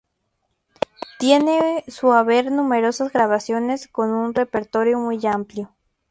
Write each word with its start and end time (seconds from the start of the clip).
Tiene 1.19 1.81
en 1.85 1.91
su 1.91 2.11
haber 2.11 2.51
numerosas 2.51 3.13
grabaciones 3.13 3.87
con 3.87 4.09
un 4.11 4.33
repertorio 4.33 4.97
muy 4.97 5.23
amplio. 5.27 5.75